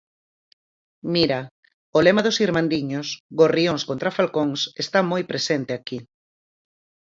[1.15, 1.39] Mira,
[1.97, 3.07] o lema dos irmandiños,
[3.39, 5.97] "gorrións contra falcóns", está moi presente aquí.